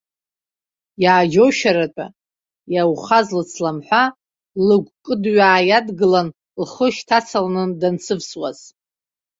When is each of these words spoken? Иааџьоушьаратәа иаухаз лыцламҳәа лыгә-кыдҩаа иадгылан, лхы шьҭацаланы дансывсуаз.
Иааџьоушьаратәа 1.03 2.05
иаухаз 2.73 3.27
лыцламҳәа 3.37 4.03
лыгә-кыдҩаа 4.67 5.61
иадгылан, 5.69 6.27
лхы 6.61 6.87
шьҭацаланы 6.95 7.63
дансывсуаз. 7.81 8.59